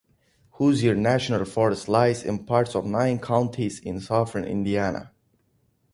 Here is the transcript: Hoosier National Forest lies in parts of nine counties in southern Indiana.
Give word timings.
Hoosier 0.53 0.95
National 0.95 1.45
Forest 1.45 1.87
lies 1.87 2.23
in 2.23 2.43
parts 2.47 2.73
of 2.73 2.87
nine 2.87 3.19
counties 3.19 3.77
in 3.79 3.99
southern 3.99 4.45
Indiana. 4.45 5.11